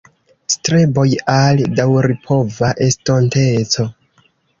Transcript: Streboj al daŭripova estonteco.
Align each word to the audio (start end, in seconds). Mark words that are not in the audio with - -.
Streboj 0.51 1.03
al 1.33 1.61
daŭripova 1.79 2.71
estonteco. 2.87 3.87